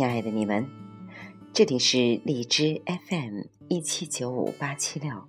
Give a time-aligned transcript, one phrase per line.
[0.00, 0.66] 亲爱的你们，
[1.52, 5.28] 这里是荔枝 FM 一七九五八七六，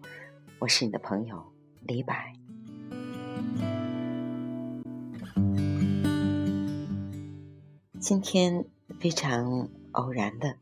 [0.60, 1.52] 我是你的朋友
[1.82, 2.16] 李柏。
[8.00, 8.64] 今天
[8.98, 10.56] 非常偶然的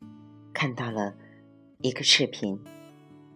[0.54, 1.14] 看到了
[1.78, 2.60] 一个视频，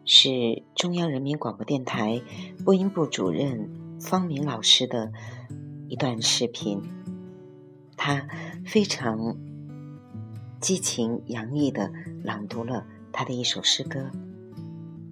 [0.06, 2.20] 是中央人民广播电台
[2.66, 5.12] 播音部主任方明老师的
[5.88, 6.82] 一段视频，
[7.96, 8.28] 他
[8.66, 9.38] 非常。
[10.64, 11.92] 激情洋溢的
[12.24, 14.10] 朗读了他的一首诗歌，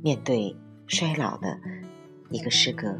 [0.02, 0.56] 面对
[0.88, 1.60] 衰老的
[2.30, 2.98] 一个诗歌，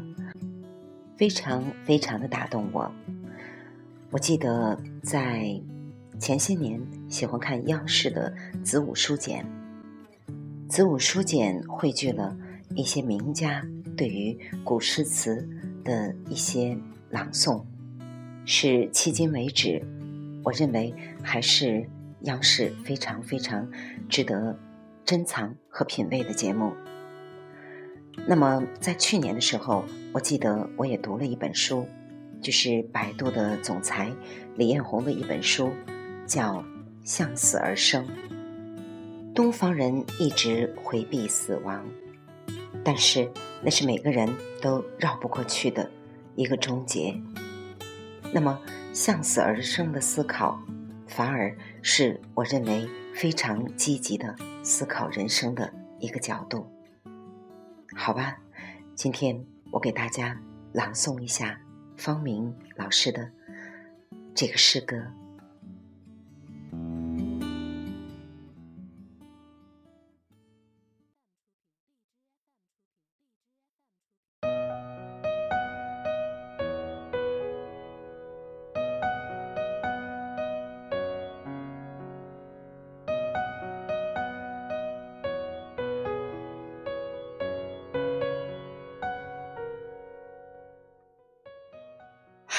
[1.16, 2.92] 非常非常的打动我。
[4.10, 5.58] 我记得在
[6.20, 8.30] 前些年喜欢看央视的
[8.62, 9.46] 《子午书简》，
[10.68, 12.36] 《子午书简》汇聚了
[12.74, 15.48] 一些名家对于古诗词
[15.82, 16.76] 的一些
[17.08, 17.64] 朗诵，
[18.44, 19.82] 是迄今为止，
[20.44, 21.88] 我认为还是。
[22.24, 23.68] 央视非常非常
[24.08, 24.58] 值得
[25.04, 26.72] 珍藏和品味的节目。
[28.26, 31.86] 那么，在去年的时候，我记得我也读了一本书，
[32.40, 34.12] 就是百度的总裁
[34.54, 35.72] 李彦宏的一本书，
[36.26, 36.58] 叫
[37.02, 38.06] 《向死而生》。
[39.34, 41.82] 东方人一直回避死亡，
[42.84, 43.26] 但是
[43.62, 44.28] 那是每个人
[44.60, 45.90] 都绕不过去的
[46.36, 47.18] 一个终结。
[48.30, 48.60] 那么，
[48.92, 50.62] 向死而生的思考。
[51.14, 56.66] 反而是我认为非常积极的思考人生的一个角度，
[57.94, 58.38] 好吧？
[58.94, 60.40] 今天我给大家
[60.72, 61.60] 朗诵一下
[61.98, 63.30] 方明老师的
[64.34, 64.96] 这个诗歌。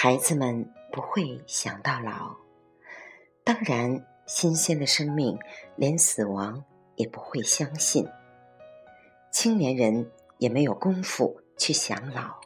[0.03, 2.35] 孩子们不会想到老，
[3.45, 5.39] 当然，新鲜的生命
[5.77, 6.65] 连死亡
[6.97, 8.05] 也不会相信。
[9.31, 12.41] 青年人也没有功夫去想老，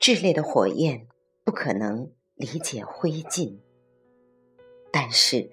[0.00, 1.06] 炽烈的火焰
[1.44, 3.58] 不可能理解灰烬。
[4.90, 5.50] 但是，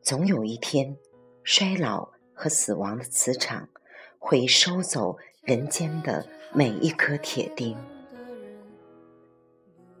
[0.00, 0.96] 总有一天，
[1.44, 3.68] 衰老和死亡的磁场
[4.18, 7.76] 会收走人间的每一颗铁钉。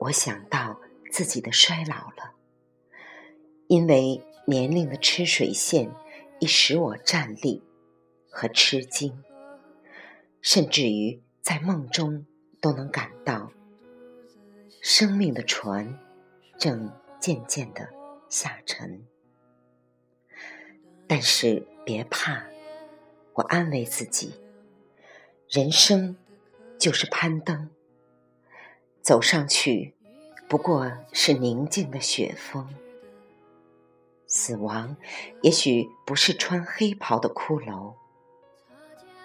[0.00, 0.80] 我想到
[1.12, 2.32] 自己的衰老了，
[3.66, 5.94] 因为年龄的吃水线
[6.38, 7.62] 已使我站立
[8.30, 9.22] 和吃惊，
[10.40, 12.24] 甚至于在梦中
[12.62, 13.52] 都能感到
[14.80, 15.98] 生命的船
[16.58, 16.90] 正
[17.20, 17.90] 渐渐的
[18.30, 19.04] 下沉。
[21.06, 22.46] 但是别怕，
[23.34, 24.32] 我安慰自己，
[25.50, 26.16] 人生
[26.78, 27.68] 就是攀登。
[29.02, 29.94] 走上去，
[30.48, 32.66] 不过是宁静的雪峰；
[34.26, 34.96] 死亡，
[35.42, 37.94] 也许不是穿黑袍的骷髅，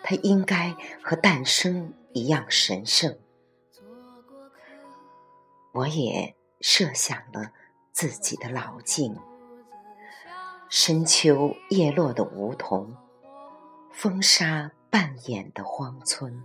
[0.02, 3.18] 它应该和诞生一样神圣。
[5.74, 7.52] 我也设想了
[7.92, 9.18] 自己的老境：
[10.70, 12.96] 深秋叶落的梧桐，
[13.92, 16.44] 风沙半掩的荒村，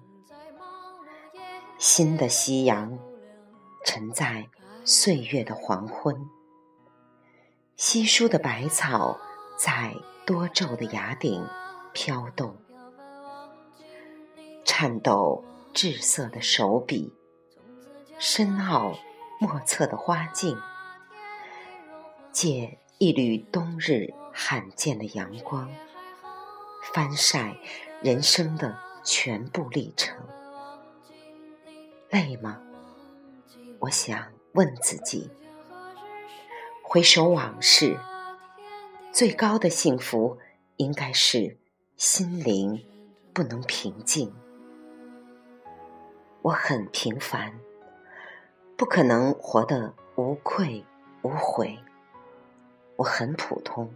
[1.79, 2.99] 新的夕阳。
[3.85, 4.49] 沉在
[4.85, 6.29] 岁月的黄昏，
[7.77, 9.19] 稀疏的百草
[9.59, 9.95] 在
[10.27, 11.47] 多皱的崖顶
[11.93, 12.57] 飘动，
[14.65, 17.13] 颤抖滞涩的手笔，
[18.19, 18.97] 深奥
[19.39, 20.57] 莫测的花径，
[22.31, 25.71] 借一缕冬日罕见的阳光，
[26.93, 27.57] 翻晒
[28.03, 30.17] 人生的全部历程，
[32.11, 32.61] 累吗？
[33.81, 35.31] 我想问自己：
[36.83, 37.99] 回首往事，
[39.11, 40.37] 最高的幸福
[40.77, 41.57] 应该是
[41.97, 42.85] 心灵
[43.33, 44.35] 不能平静。
[46.43, 47.59] 我很平凡，
[48.77, 50.85] 不可能活得无愧
[51.23, 51.79] 无悔。
[52.97, 53.91] 我很普通，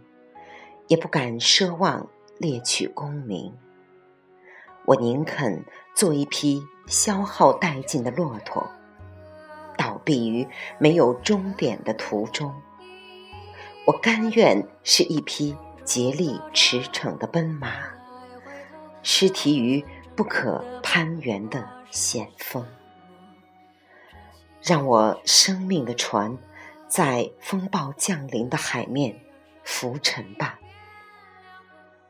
[0.87, 2.09] 也不敢奢望
[2.39, 3.55] 猎取功名。
[4.85, 8.64] 我宁肯做一匹消耗殆尽的骆驼。
[10.05, 10.47] 倒闭于
[10.77, 12.53] 没有终点的途中，
[13.87, 17.71] 我甘愿是一匹竭力驰骋的奔马，
[19.01, 19.83] 失蹄于
[20.15, 22.63] 不可攀援的险峰。
[24.61, 26.37] 让我生命的船
[26.87, 29.19] 在风暴降临的海面
[29.63, 30.59] 浮沉吧，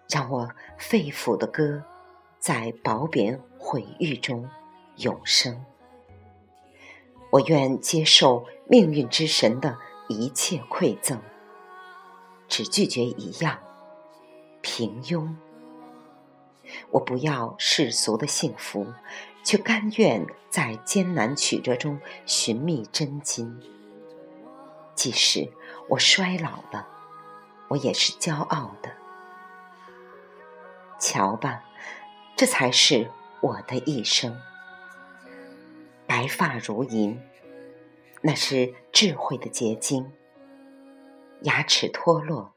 [0.10, 1.82] 让我肺腑的歌
[2.40, 4.50] 在褒贬毁誉中
[4.98, 5.66] 永生。
[7.36, 9.78] 我愿接受命运之神的
[10.08, 11.20] 一切馈赠，
[12.48, 13.60] 只拒绝一样：
[14.62, 15.36] 平庸。
[16.92, 18.88] 我不要世俗的幸福，
[19.44, 23.54] 却甘愿在艰难曲折中寻觅真金。
[24.94, 25.52] 即使
[25.90, 26.88] 我衰老了，
[27.68, 28.90] 我也是骄傲的。
[30.98, 31.66] 瞧吧，
[32.38, 33.12] 这才是
[33.42, 34.40] 我的一生。
[36.08, 37.20] 白发如银，
[38.22, 40.12] 那是智慧的结晶；
[41.42, 42.56] 牙齿脱落，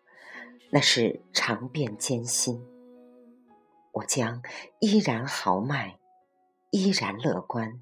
[0.70, 2.64] 那是尝遍艰辛。
[3.92, 4.42] 我将
[4.80, 5.98] 依然豪迈，
[6.70, 7.80] 依然乐观，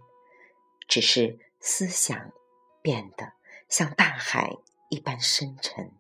[0.87, 2.33] 只是思想
[2.81, 3.33] 变得
[3.69, 4.57] 像大海
[4.89, 5.93] 一般深沉。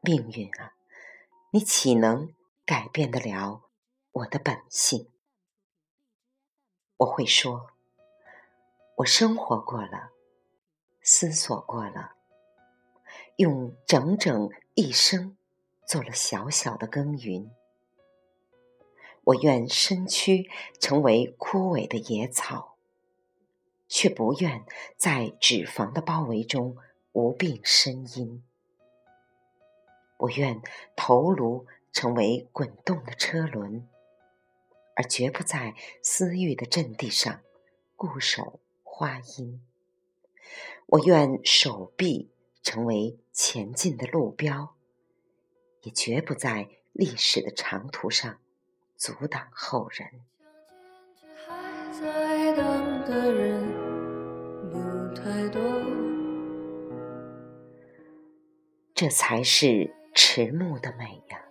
[0.00, 0.74] 命运啊，
[1.50, 2.34] 你岂能
[2.64, 3.62] 改变得了
[4.10, 5.08] 我的本性？
[6.96, 7.71] 我会说，
[8.96, 10.10] 我生活过了，
[11.00, 12.12] 思索过了，
[13.36, 15.36] 用整整一生
[15.86, 17.50] 做了小小的耕耘。
[19.24, 22.76] 我愿身躯成为枯萎的野草，
[23.88, 24.64] 却不愿
[24.96, 26.76] 在脂肪的包围中
[27.12, 28.44] 无病呻吟。
[30.18, 30.60] 我愿
[30.94, 33.88] 头颅成为滚动的车轮，
[34.94, 37.40] 而绝不在私欲的阵地上
[37.96, 38.60] 固守
[38.94, 39.58] 花荫。
[40.84, 42.30] 我愿手臂
[42.62, 44.76] 成为前进的路标，
[45.80, 48.38] 也绝不在历史的长途上。
[48.98, 50.20] 阻挡后人，
[58.94, 61.46] 这才是迟暮的美呀！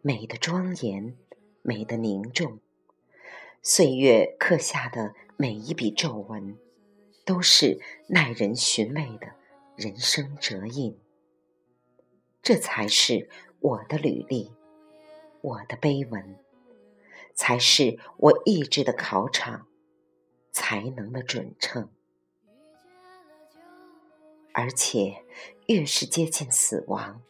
[0.00, 1.16] 美的庄严，
[1.62, 2.60] 美的凝重。
[3.62, 6.56] 岁月刻下的每一笔皱纹，
[7.24, 9.32] 都是耐人寻味的
[9.76, 10.98] 人生折印。
[12.40, 13.28] 这才是
[13.60, 14.52] 我的履历。
[15.40, 16.38] 我的碑文，
[17.34, 19.68] 才是我意志的考场，
[20.50, 21.90] 才能的准称。
[24.52, 25.24] 而且，
[25.66, 27.22] 越是接近死亡，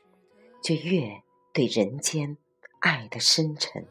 [0.63, 1.23] 就越
[1.53, 2.39] 对人间
[2.79, 3.87] 爱的深沉。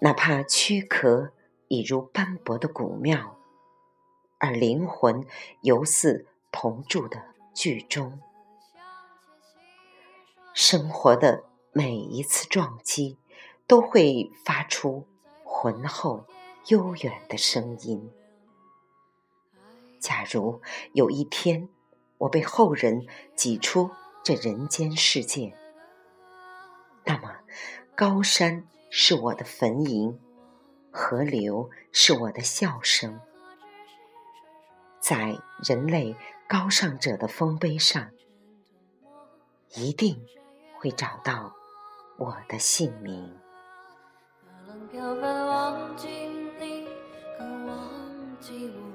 [0.00, 1.32] 哪怕躯壳
[1.68, 3.36] 已如斑驳的古庙，
[4.38, 5.24] 而灵魂
[5.62, 7.22] 犹似铜铸的
[7.54, 8.20] 剧中，
[10.52, 11.44] 生活的。
[11.72, 13.16] 每一次撞击，
[13.68, 15.06] 都会发出
[15.44, 16.24] 浑厚
[16.66, 18.10] 悠远的声音。
[20.00, 20.60] 假如
[20.92, 21.68] 有一天，
[22.18, 23.06] 我被后人
[23.36, 23.92] 挤出
[24.24, 25.56] 这人间世界，
[27.04, 27.36] 那么
[27.94, 30.16] 高山是我的坟茔，
[30.90, 33.20] 河流是我的笑声。
[35.00, 36.14] 在人类
[36.48, 38.10] 高尚者的丰碑上，
[39.76, 40.22] 一定
[40.78, 41.54] 会找到。
[42.18, 43.34] 我的姓名。
[44.92, 46.28] 忘记，
[48.68, 48.89] 我。